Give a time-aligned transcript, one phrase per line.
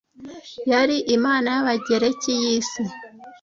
[0.71, 2.83] yari imana y'Abagereki y'isi